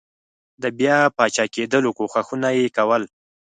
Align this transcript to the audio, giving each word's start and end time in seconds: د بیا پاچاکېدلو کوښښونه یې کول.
د 0.61 0.63
بیا 0.79 0.97
پاچاکېدلو 1.17 1.95
کوښښونه 1.97 2.49
یې 2.57 2.67
کول. 2.77 3.03